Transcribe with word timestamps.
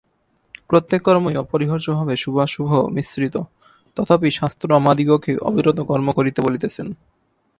প্রত্যেক 0.67 1.01
কর্মই 1.01 1.35
অপরিহার্যভাবে 1.35 2.13
শুভাশুভ-মিশ্রিত, 2.15 3.35
তথাপি 3.97 4.29
শাস্ত্র 4.31 4.67
আমাদিগকে 4.75 5.31
অবিরত 5.37 5.79
কর্ম 5.81 6.07
করিতে 6.11 6.39
বলিতেছেন। 6.41 6.87